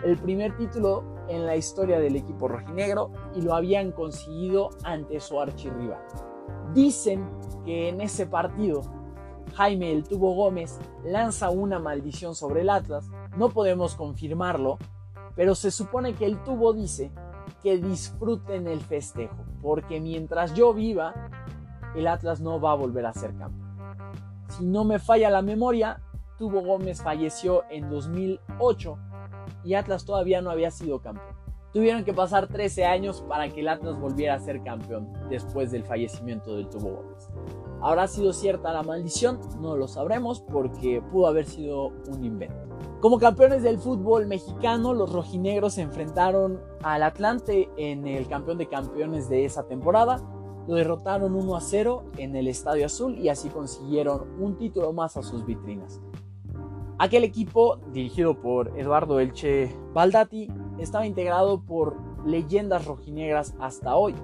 El 0.03 0.17
primer 0.17 0.57
título 0.57 1.14
en 1.27 1.45
la 1.45 1.55
historia 1.55 1.99
del 1.99 2.15
equipo 2.15 2.47
rojinegro 2.47 3.11
y 3.35 3.41
lo 3.41 3.55
habían 3.55 3.91
conseguido 3.91 4.69
ante 4.83 5.19
su 5.19 5.39
archirrival. 5.39 6.01
Dicen 6.73 7.29
que 7.63 7.89
en 7.89 8.01
ese 8.01 8.25
partido 8.25 8.81
Jaime 9.55 9.91
el 9.91 10.03
Tubo 10.03 10.33
Gómez 10.33 10.79
lanza 11.03 11.49
una 11.49 11.79
maldición 11.79 12.35
sobre 12.35 12.61
el 12.61 12.69
Atlas 12.69 13.09
no 13.37 13.49
podemos 13.49 13.95
confirmarlo, 13.95 14.77
pero 15.35 15.55
se 15.55 15.71
supone 15.71 16.13
que 16.13 16.25
el 16.25 16.41
tubo 16.43 16.73
dice 16.73 17.11
que 17.61 17.77
disfruten 17.77 18.67
el 18.67 18.79
festejo, 18.79 19.35
porque 19.61 19.99
mientras 19.99 20.53
yo 20.53 20.73
viva, 20.73 21.13
el 21.95 22.07
Atlas 22.07 22.39
no 22.39 22.59
va 22.61 22.71
a 22.71 22.75
volver 22.75 23.05
a 23.05 23.13
ser 23.13 23.35
campeón. 23.35 23.65
Si 24.49 24.65
no 24.65 24.85
me 24.85 24.99
falla 24.99 25.29
la 25.29 25.41
memoria, 25.41 26.01
Tubo 26.37 26.61
Gómez 26.61 27.01
falleció 27.01 27.63
en 27.69 27.89
2008 27.89 28.97
y 29.65 29.73
Atlas 29.73 30.05
todavía 30.05 30.41
no 30.41 30.51
había 30.51 30.71
sido 30.71 30.99
campeón. 31.01 31.35
Tuvieron 31.73 32.05
que 32.05 32.13
pasar 32.13 32.47
13 32.47 32.85
años 32.85 33.21
para 33.27 33.49
que 33.49 33.59
el 33.59 33.67
Atlas 33.67 33.99
volviera 33.99 34.35
a 34.35 34.39
ser 34.39 34.63
campeón 34.63 35.11
después 35.29 35.71
del 35.71 35.83
fallecimiento 35.83 36.55
del 36.55 36.69
Tubo 36.69 36.89
Gómez. 36.89 37.27
¿Habrá 37.81 38.07
sido 38.07 38.31
cierta 38.31 38.71
la 38.71 38.81
maldición? 38.81 39.41
No 39.59 39.75
lo 39.75 39.89
sabremos 39.89 40.39
porque 40.39 41.01
pudo 41.11 41.27
haber 41.27 41.45
sido 41.45 41.87
un 42.07 42.23
invento. 42.23 42.55
Como 43.01 43.19
campeones 43.19 43.61
del 43.61 43.77
fútbol 43.77 44.25
mexicano, 44.25 44.93
los 44.93 45.11
rojinegros 45.11 45.73
se 45.73 45.81
enfrentaron 45.81 46.61
al 46.81 47.03
Atlante 47.03 47.69
en 47.75 48.07
el 48.07 48.27
campeón 48.27 48.57
de 48.57 48.69
campeones 48.69 49.27
de 49.27 49.43
esa 49.43 49.67
temporada. 49.67 50.21
Lo 50.67 50.75
derrotaron 50.75 51.35
1 51.35 51.55
a 51.57 51.61
0 51.61 52.05
en 52.17 52.37
el 52.37 52.47
Estadio 52.47 52.85
Azul 52.85 53.19
y 53.19 53.27
así 53.27 53.49
consiguieron 53.49 54.41
un 54.41 54.57
título 54.57 54.93
más 54.93 55.17
a 55.17 55.23
sus 55.23 55.45
vitrinas. 55.45 56.01
Aquel 56.97 57.25
equipo, 57.25 57.77
dirigido 57.91 58.39
por 58.39 58.79
Eduardo 58.79 59.19
Elche 59.19 59.75
Baldati, 59.93 60.49
estaba 60.79 61.05
integrado 61.05 61.61
por 61.61 61.97
leyendas 62.25 62.85
rojinegras 62.85 63.53
hasta 63.59 63.97
hoy. 63.97 64.15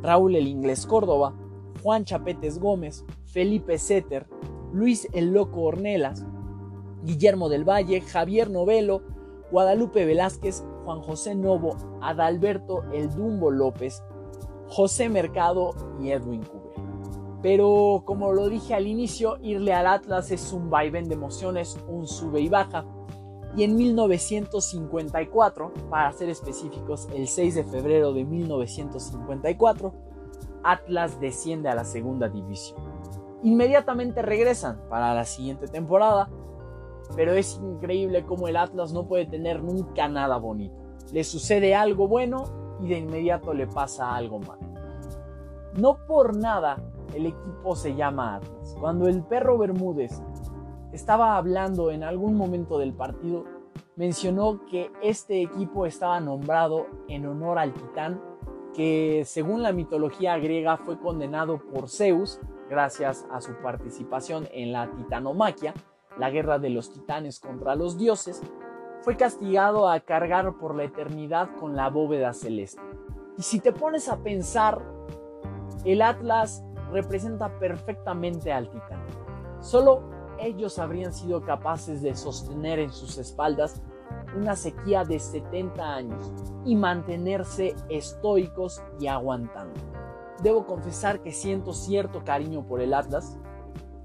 Raúl 0.00 0.36
el 0.36 0.46
Inglés 0.46 0.86
Córdoba, 0.86 1.34
Juan 1.82 2.04
Chapetes 2.04 2.60
Gómez, 2.60 3.04
Felipe 3.26 3.76
Setter, 3.76 4.28
Luis 4.72 5.08
el 5.12 5.32
Loco 5.32 5.62
Ornelas, 5.62 6.24
Guillermo 7.02 7.48
del 7.48 7.68
Valle, 7.68 8.00
Javier 8.02 8.50
Novelo, 8.50 9.02
Guadalupe 9.50 10.04
Velázquez, 10.04 10.64
Juan 10.84 11.00
José 11.00 11.34
Novo, 11.34 11.76
Adalberto 12.00 12.84
El 12.92 13.10
Dumbo 13.10 13.50
López, 13.50 14.04
José 14.68 15.08
Mercado 15.08 15.74
y 16.00 16.10
Edwin. 16.10 16.42
Pero 17.42 18.02
como 18.04 18.32
lo 18.32 18.48
dije 18.48 18.74
al 18.74 18.86
inicio, 18.86 19.38
irle 19.42 19.72
al 19.72 19.86
Atlas 19.86 20.30
es 20.30 20.52
un 20.52 20.68
vaivén 20.68 21.08
de 21.08 21.14
emociones, 21.14 21.78
un 21.88 22.06
sube 22.06 22.40
y 22.40 22.48
baja. 22.48 22.84
Y 23.56 23.64
en 23.64 23.76
1954, 23.76 25.72
para 25.88 26.12
ser 26.12 26.28
específicos, 26.28 27.08
el 27.14 27.26
6 27.26 27.54
de 27.54 27.64
febrero 27.64 28.12
de 28.12 28.24
1954, 28.24 29.92
Atlas 30.62 31.18
desciende 31.20 31.68
a 31.68 31.74
la 31.74 31.84
segunda 31.84 32.28
división. 32.28 32.78
Inmediatamente 33.42 34.20
regresan 34.22 34.78
para 34.90 35.14
la 35.14 35.24
siguiente 35.24 35.66
temporada, 35.66 36.28
pero 37.16 37.32
es 37.32 37.58
increíble 37.62 38.24
cómo 38.24 38.48
el 38.48 38.56
Atlas 38.56 38.92
no 38.92 39.08
puede 39.08 39.24
tener 39.24 39.62
nunca 39.62 40.08
nada 40.08 40.36
bonito. 40.36 40.76
Le 41.12 41.24
sucede 41.24 41.74
algo 41.74 42.06
bueno 42.06 42.44
y 42.80 42.88
de 42.88 42.98
inmediato 42.98 43.54
le 43.54 43.66
pasa 43.66 44.14
algo 44.14 44.38
malo. 44.38 44.69
No 45.76 45.98
por 46.06 46.36
nada 46.36 46.82
el 47.14 47.26
equipo 47.26 47.74
se 47.76 47.94
llama 47.94 48.36
Atlas. 48.36 48.76
Cuando 48.78 49.08
el 49.08 49.22
perro 49.22 49.58
Bermúdez 49.58 50.22
estaba 50.92 51.36
hablando 51.36 51.90
en 51.90 52.02
algún 52.02 52.36
momento 52.36 52.78
del 52.78 52.92
partido, 52.92 53.44
mencionó 53.96 54.64
que 54.66 54.90
este 55.02 55.42
equipo 55.42 55.86
estaba 55.86 56.20
nombrado 56.20 56.86
en 57.08 57.26
honor 57.26 57.58
al 57.58 57.72
titán 57.74 58.20
que 58.74 59.24
según 59.26 59.62
la 59.62 59.72
mitología 59.72 60.38
griega 60.38 60.76
fue 60.76 60.98
condenado 60.98 61.58
por 61.58 61.88
Zeus 61.88 62.40
gracias 62.68 63.26
a 63.30 63.40
su 63.40 63.54
participación 63.54 64.48
en 64.52 64.72
la 64.72 64.90
titanomaquia, 64.92 65.74
la 66.18 66.30
guerra 66.30 66.58
de 66.58 66.70
los 66.70 66.92
titanes 66.92 67.40
contra 67.40 67.74
los 67.74 67.98
dioses, 67.98 68.40
fue 69.02 69.16
castigado 69.16 69.88
a 69.88 70.00
cargar 70.00 70.56
por 70.58 70.76
la 70.76 70.84
eternidad 70.84 71.50
con 71.58 71.74
la 71.74 71.88
bóveda 71.88 72.32
celeste. 72.32 72.80
Y 73.36 73.42
si 73.42 73.58
te 73.58 73.72
pones 73.72 74.08
a 74.08 74.22
pensar, 74.22 74.82
el 75.84 76.02
Atlas 76.02 76.64
representa 76.92 77.48
perfectamente 77.58 78.52
al 78.52 78.68
titán. 78.70 79.04
Solo 79.60 80.02
ellos 80.38 80.78
habrían 80.78 81.12
sido 81.12 81.42
capaces 81.44 82.02
de 82.02 82.14
sostener 82.16 82.78
en 82.78 82.92
sus 82.92 83.18
espaldas 83.18 83.82
una 84.36 84.56
sequía 84.56 85.04
de 85.04 85.18
70 85.18 85.82
años 85.82 86.32
y 86.64 86.76
mantenerse 86.76 87.74
estoicos 87.88 88.82
y 88.98 89.06
aguantando. 89.06 89.80
Debo 90.42 90.66
confesar 90.66 91.20
que 91.20 91.32
siento 91.32 91.72
cierto 91.72 92.24
cariño 92.24 92.66
por 92.66 92.80
el 92.80 92.94
Atlas. 92.94 93.38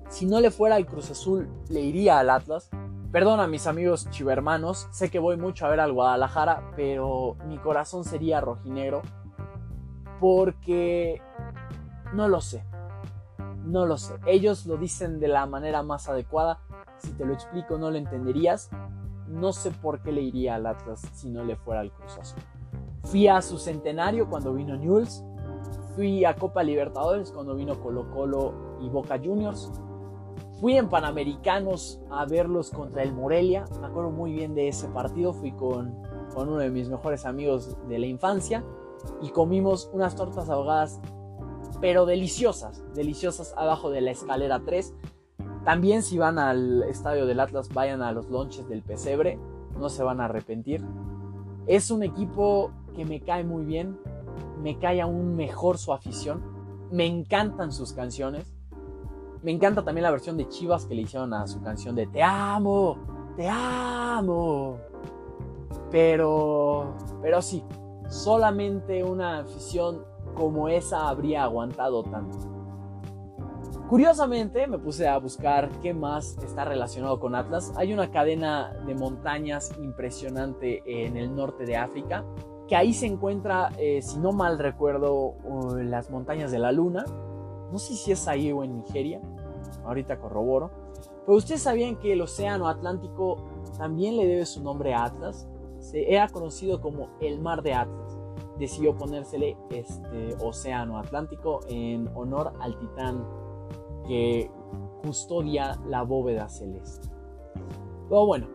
Si 0.10 0.26
no 0.26 0.42
le 0.42 0.52
fuera 0.52 0.76
al 0.76 0.86
Cruz 0.86 1.10
Azul, 1.12 1.50
le 1.70 1.82
iría 1.82 2.20
al 2.20 2.30
Atlas. 2.30 2.70
Perdona 3.12 3.48
mis 3.48 3.66
amigos 3.66 4.10
chivermanos, 4.10 4.90
sé 4.92 5.10
que 5.10 5.20
voy 5.20 5.38
mucho 5.38 5.66
a 5.66 5.70
ver 5.70 5.80
al 5.80 5.94
Guadalajara, 5.94 6.72
pero 6.76 7.38
mi 7.48 7.58
corazón 7.58 8.04
sería 8.04 8.42
rojinegro 8.42 9.02
porque 10.20 11.22
no 12.16 12.30
lo 12.30 12.42
sé. 12.42 12.64
No 13.66 13.86
lo 13.86 13.98
sé. 13.98 14.16
Ellos 14.26 14.66
lo 14.66 14.78
dicen 14.78 15.20
de 15.20 15.28
la 15.28 15.46
manera 15.46 15.84
más 15.84 16.08
adecuada. 16.08 16.60
Si 16.98 17.12
te 17.12 17.26
lo 17.26 17.34
explico 17.34 17.78
no 17.78 17.92
lo 17.92 17.98
entenderías. 17.98 18.70
No 19.28 19.52
sé 19.52 19.72
por 19.72 20.02
qué 20.02 20.12
le 20.12 20.22
iría 20.22 20.56
al 20.56 20.66
Atlas 20.66 21.02
si 21.14 21.30
no 21.30 21.44
le 21.44 21.56
fuera 21.56 21.82
al 21.82 21.92
Cruz 21.92 22.18
Azul. 22.18 22.40
Fui 23.04 23.28
a 23.28 23.42
su 23.42 23.58
centenario 23.58 24.30
cuando 24.30 24.54
vino 24.54 24.78
Newell's. 24.78 25.24
Fui 25.96 26.26
a 26.26 26.36
Copa 26.36 26.64
Libertadores 26.64 27.32
cuando 27.32 27.56
vino 27.56 27.80
Colo 27.82 28.10
Colo 28.12 28.78
y 28.82 28.90
Boca 28.90 29.18
Juniors. 29.18 29.72
Fui 30.62 30.78
en 30.78 30.90
Panamericanos 30.90 32.02
a 32.10 32.26
verlos 32.26 32.72
contra 32.72 33.04
el 33.04 33.14
Morelia. 33.14 33.66
Me 33.82 33.88
acuerdo 33.88 34.12
muy 34.12 34.32
bien 34.32 34.56
de 34.56 34.70
ese 34.70 34.88
partido. 34.88 35.34
Fui 35.34 35.52
con, 35.52 36.02
con 36.34 36.48
uno 36.48 36.60
de 36.60 36.70
mis 36.70 36.88
mejores 36.88 37.26
amigos 37.26 37.76
de 37.90 38.00
la 38.00 38.06
infancia 38.06 38.64
y 39.22 39.30
comimos 39.30 39.90
unas 39.94 40.16
tortas 40.16 40.50
ahogadas 40.50 41.00
pero 41.86 42.08
deliciosas, 42.08 42.84
deliciosas 42.96 43.54
abajo 43.56 43.92
de 43.92 44.02
la 44.02 44.10
escalera 44.10 44.60
3. 44.66 44.96
También 45.66 46.02
si 46.02 46.18
van 46.18 46.40
al 46.40 46.82
estadio 46.82 47.28
del 47.28 47.40
Atlas, 47.40 47.70
vayan 47.72 48.02
a 48.02 48.12
los 48.12 48.28
lonches 48.28 48.68
del 48.68 48.82
Pesebre, 48.82 49.38
no 49.78 49.90
se 49.90 50.02
van 50.02 50.20
a 50.20 50.26
arrepentir. 50.26 50.84
Es 51.68 51.92
un 51.92 52.02
equipo 52.02 52.72
que 52.96 53.06
me 53.06 53.22
cae 53.22 53.44
muy 53.44 53.66
bien, 53.66 54.00
me 54.64 54.80
cae 54.80 55.00
aún 55.00 55.36
mejor 55.36 55.78
su 55.78 55.94
afición, 55.94 56.42
me 56.92 57.06
encantan 57.06 57.72
sus 57.72 57.94
canciones. 57.94 58.52
Me 59.44 59.52
encanta 59.52 59.84
también 59.84 60.06
la 60.06 60.10
versión 60.10 60.38
de 60.38 60.50
Chivas 60.50 60.86
que 60.86 60.96
le 60.96 61.04
hicieron 61.04 61.36
a 61.36 61.46
su 61.46 61.62
canción 61.62 61.96
de 61.96 62.08
Te 62.08 62.24
amo, 62.24 62.98
te 63.38 63.48
amo. 63.48 64.80
Pero, 65.92 66.96
pero 67.22 67.44
sí, 67.44 67.64
solamente 68.10 69.04
una 69.04 69.42
afición 69.42 70.15
como 70.36 70.70
esa 70.70 71.10
habría 71.10 71.44
aguantado 71.44 72.04
tanto. 72.04 72.38
Curiosamente 73.90 74.66
me 74.66 74.80
puse 74.80 75.08
a 75.08 75.18
buscar 75.20 75.70
qué 75.82 75.94
más 75.94 76.38
está 76.44 76.66
relacionado 76.66 77.20
con 77.20 77.36
Atlas. 77.36 77.72
Hay 77.76 77.94
una 77.94 78.10
cadena 78.10 78.74
de 78.88 78.96
montañas 78.96 79.72
impresionante 79.80 80.82
en 80.86 81.18
el 81.18 81.36
norte 81.36 81.66
de 81.66 81.78
África, 81.78 82.26
que 82.68 82.76
ahí 82.76 82.94
se 82.94 83.06
encuentra, 83.06 83.70
eh, 83.78 84.02
si 84.02 84.18
no 84.18 84.32
mal 84.32 84.58
recuerdo, 84.58 85.36
las 85.78 86.10
montañas 86.10 86.52
de 86.52 86.58
la 86.58 86.72
luna. 86.72 87.06
No 87.72 87.78
sé 87.78 87.94
si 87.94 88.12
es 88.12 88.28
ahí 88.28 88.52
o 88.52 88.64
en 88.64 88.78
Nigeria, 88.78 89.22
ahorita 89.84 90.20
corroboro. 90.20 90.72
Pero 91.26 91.38
ustedes 91.38 91.62
sabían 91.62 91.98
que 91.98 92.14
el 92.14 92.22
Océano 92.22 92.68
Atlántico 92.68 93.38
también 93.78 94.18
le 94.18 94.26
debe 94.26 94.46
su 94.48 94.64
nombre 94.64 94.96
a 94.96 95.06
Atlas. 95.06 95.48
Se 95.80 96.12
era 96.12 96.28
conocido 96.30 96.82
como 96.82 97.10
el 97.22 97.40
Mar 97.40 97.62
de 97.62 97.74
Atlas 97.74 98.05
decidió 98.58 98.96
ponérsele 98.96 99.58
este 99.70 100.36
océano 100.44 100.98
Atlántico 100.98 101.62
en 101.68 102.10
honor 102.16 102.54
al 102.60 102.78
titán 102.78 103.26
que 104.08 104.52
custodia 105.04 105.80
la 105.86 106.04
bóveda 106.04 106.50
celeste. 106.50 107.10
Pero 108.10 108.26
bueno, 108.26 108.48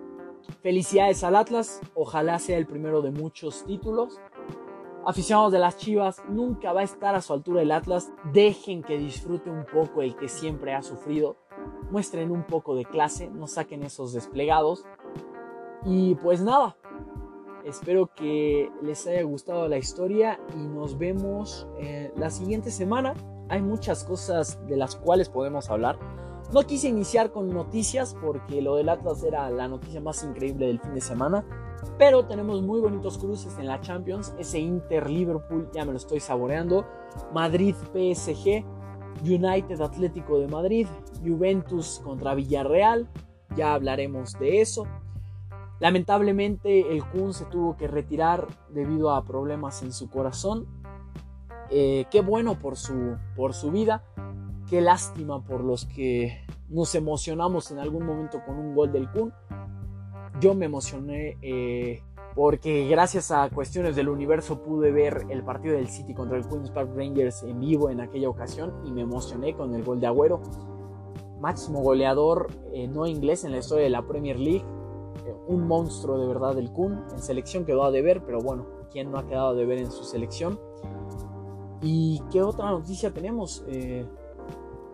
felicidades 0.63 1.25
al 1.25 1.37
Atlas, 1.37 1.81
ojalá 1.95 2.39
sea 2.39 2.59
el 2.59 2.67
primero 2.67 3.03
de 3.03 3.11
muchos 3.11 3.65
títulos. 3.65 4.21
Aficionados 5.05 5.53
de 5.53 5.59
las 5.59 5.79
Chivas, 5.79 6.23
nunca 6.29 6.73
va 6.73 6.81
a 6.81 6.85
estar 6.85 7.15
a 7.15 7.23
su 7.23 7.33
altura 7.33 7.63
el 7.63 7.73
Atlas. 7.73 8.13
Dejen 8.33 8.83
que 8.83 8.99
disfrute 8.99 9.51
un 9.51 9.65
poco 9.65 10.03
el 10.03 10.15
que 10.17 10.29
siempre 10.29 10.75
ha 10.75 10.83
sufrido. 10.83 11.37
Muestren 11.91 12.31
un 12.31 12.45
poco 12.45 12.75
de 12.75 12.85
clase, 12.85 13.31
no 13.31 13.47
saquen 13.47 13.83
esos 13.83 14.13
desplegados. 14.13 14.85
Y 15.85 16.15
pues 16.17 16.43
nada, 16.43 16.77
Espero 17.65 18.13
que 18.15 18.71
les 18.83 19.07
haya 19.07 19.23
gustado 19.23 19.69
la 19.69 19.79
historia 19.79 20.41
y 20.55 20.59
nos 20.59 20.97
vemos 20.99 21.69
eh, 21.79 22.13
la 22.17 22.31
siguiente 22.31 22.71
semana. 22.71 23.15
Hay 23.49 23.63
muchas 23.63 24.05
cosas 24.05 24.59
de 24.67 24.77
las 24.77 24.97
cuales 24.97 25.29
podemos 25.29 25.71
hablar. 25.71 25.99
No 26.53 26.63
quise 26.63 26.89
iniciar 26.89 27.31
con 27.33 27.49
noticias 27.49 28.17
porque 28.21 28.63
lo 28.63 28.77
del 28.77 28.89
Atlas 28.89 29.23
era 29.23 29.51
la 29.51 29.69
noticia 29.69 30.01
más 30.01 30.25
increíble 30.25 30.67
del 30.67 30.81
fin 30.81 30.95
de 30.95 31.01
semana. 31.01 31.45
Pero 31.99 32.27
tenemos 32.27 32.63
muy 32.63 32.81
bonitos 32.81 33.19
cruces 33.19 33.57
en 33.59 33.67
la 33.67 33.81
Champions. 33.81 34.35
Ese 34.39 34.59
Inter 34.59 35.09
Liverpool 35.09 35.71
ya 35.73 35.85
me 35.85 35.93
lo 35.93 35.99
estoy 35.99 36.21
saboreando. 36.21 36.87
Madrid 37.33 37.75
PSG. 37.93 38.65
United 39.23 39.81
Atlético 39.81 40.41
de 40.41 40.49
Madrid. 40.49 40.87
Juventus 41.25 42.01
contra 42.03 42.35
Villarreal. 42.35 43.09
Ya 43.57 43.75
hablaremos 43.75 44.33
de 44.39 44.61
eso. 44.61 44.87
Lamentablemente 45.81 46.93
el 46.93 47.03
Kun 47.05 47.33
se 47.33 47.47
tuvo 47.47 47.77
que 47.77 47.89
retirar 47.89 48.47
debido 48.69 49.13
a 49.13 49.25
problemas 49.25 49.83
en 49.83 49.93
su 49.93 50.11
corazón. 50.11 50.67
Eh, 51.71 52.05
qué 52.11 52.21
bueno 52.21 52.59
por 52.59 52.77
su, 52.77 53.17
por 53.35 53.55
su 53.55 53.71
vida. 53.71 54.05
Qué 54.69 54.83
lástima 54.83 55.43
por 55.43 55.65
los 55.65 55.87
que 55.87 56.45
nos 56.69 56.95
emocionamos 56.95 57.71
en 57.71 57.79
algún 57.79 58.05
momento 58.05 58.43
con 58.45 58.59
un 58.59 58.75
gol 58.75 58.93
del 58.93 59.11
Kun. 59.11 59.33
Yo 60.39 60.55
me 60.55 60.67
emocioné 60.67 61.39
eh, 61.41 62.03
porque 62.35 62.87
gracias 62.87 63.31
a 63.31 63.49
cuestiones 63.49 63.97
del 63.97 64.11
universo 64.11 64.63
pude 64.63 64.93
ver 64.93 65.25
el 65.31 65.43
partido 65.43 65.77
del 65.77 65.89
City 65.89 66.13
contra 66.13 66.37
el 66.37 66.47
Queen's 66.47 66.71
Park 66.71 66.91
Rangers 66.95 67.43
en 67.43 67.59
vivo 67.59 67.89
en 67.89 68.01
aquella 68.01 68.29
ocasión 68.29 68.75
y 68.85 68.93
me 68.93 69.01
emocioné 69.01 69.55
con 69.55 69.75
el 69.75 69.83
gol 69.83 69.99
de 69.99 70.07
Agüero. 70.07 70.43
Máximo 71.41 71.81
goleador 71.81 72.49
eh, 72.75 72.87
no 72.87 73.07
inglés 73.07 73.45
en 73.45 73.53
la 73.53 73.59
historia 73.59 73.85
de 73.85 73.91
la 73.91 74.07
Premier 74.07 74.39
League 74.39 74.65
un 75.47 75.67
monstruo 75.67 76.19
de 76.19 76.27
verdad 76.27 76.59
el 76.59 76.73
Kun. 76.73 77.05
En 77.13 77.19
selección 77.19 77.65
quedó 77.65 77.85
a 77.85 77.91
deber, 77.91 78.25
pero 78.25 78.41
bueno, 78.41 78.67
¿quién 78.91 79.11
no 79.11 79.19
ha 79.19 79.27
quedado 79.27 79.49
a 79.51 79.55
deber 79.55 79.79
en 79.79 79.91
su 79.91 80.05
selección? 80.05 80.59
¿Y 81.83 82.23
qué 82.31 82.43
otra 82.43 82.71
noticia 82.71 83.13
tenemos? 83.13 83.65
Eh, 83.69 84.07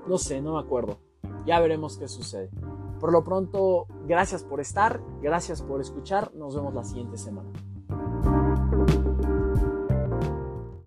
no 0.06 0.18
sé, 0.18 0.40
no 0.40 0.54
me 0.54 0.60
acuerdo. 0.60 0.98
Ya 1.44 1.60
veremos 1.60 1.96
qué 1.96 2.08
sucede. 2.08 2.50
Por 3.00 3.12
lo 3.12 3.24
pronto, 3.24 3.86
gracias 4.06 4.42
por 4.42 4.60
estar, 4.60 5.00
gracias 5.20 5.62
por 5.62 5.80
escuchar. 5.80 6.34
Nos 6.34 6.54
vemos 6.54 6.74
la 6.74 6.84
siguiente 6.84 7.18
semana. 7.18 7.50